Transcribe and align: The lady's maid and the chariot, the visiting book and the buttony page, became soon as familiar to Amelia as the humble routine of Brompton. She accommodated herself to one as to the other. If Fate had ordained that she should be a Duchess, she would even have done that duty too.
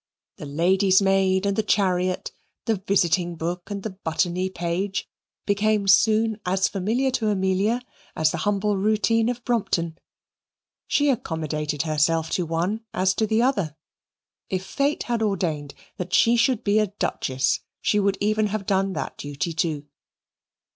The 0.37 0.47
lady's 0.47 0.99
maid 0.99 1.45
and 1.45 1.55
the 1.55 1.61
chariot, 1.61 2.31
the 2.65 2.77
visiting 2.77 3.35
book 3.35 3.69
and 3.69 3.83
the 3.83 3.91
buttony 3.91 4.49
page, 4.49 5.07
became 5.45 5.87
soon 5.87 6.41
as 6.43 6.67
familiar 6.67 7.11
to 7.11 7.27
Amelia 7.29 7.83
as 8.15 8.31
the 8.31 8.37
humble 8.39 8.77
routine 8.77 9.29
of 9.29 9.45
Brompton. 9.45 9.99
She 10.87 11.11
accommodated 11.11 11.83
herself 11.83 12.31
to 12.31 12.47
one 12.47 12.83
as 12.95 13.13
to 13.13 13.27
the 13.27 13.43
other. 13.43 13.75
If 14.49 14.65
Fate 14.65 15.03
had 15.03 15.21
ordained 15.21 15.75
that 15.97 16.15
she 16.15 16.35
should 16.35 16.63
be 16.63 16.79
a 16.79 16.87
Duchess, 16.87 17.59
she 17.79 17.99
would 17.99 18.17
even 18.19 18.47
have 18.47 18.65
done 18.65 18.93
that 18.93 19.19
duty 19.19 19.53
too. 19.53 19.85